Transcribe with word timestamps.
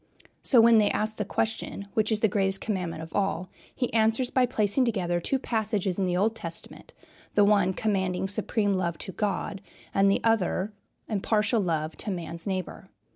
So, 0.41 0.59
when 0.61 0.79
they 0.79 0.89
ask 0.89 1.17
the 1.17 1.25
question, 1.25 1.87
"Which 1.93 2.11
is 2.11 2.21
the 2.21 2.27
greatest 2.27 2.59
commandment 2.59 3.03
of 3.03 3.13
all?" 3.15 3.49
he 3.75 3.93
answers 3.93 4.31
by 4.31 4.47
placing 4.47 4.83
together 4.83 5.19
two 5.19 5.37
passages 5.37 5.99
in 5.99 6.05
the 6.05 6.17
Old 6.17 6.35
Testament, 6.35 6.95
the 7.35 7.45
one 7.45 7.71
commanding 7.73 8.27
supreme 8.27 8.73
love 8.73 8.97
to 8.97 9.11
God 9.11 9.61
and 9.93 10.09
the 10.09 10.19
other 10.23 10.73
impartial 11.07 11.61
love 11.61 11.95
to 11.97 12.09
man's 12.09 12.47
neighbor. 12.47 12.89